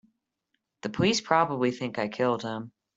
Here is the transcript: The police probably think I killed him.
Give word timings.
The 0.81 0.89
police 0.89 1.21
probably 1.21 1.69
think 1.69 1.99
I 1.99 2.07
killed 2.07 2.41
him. 2.41 2.71